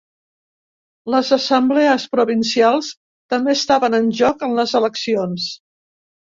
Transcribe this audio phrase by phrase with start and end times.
[1.15, 2.91] Les assemblees provincials
[3.35, 5.49] també estaven en joc en les eleccions.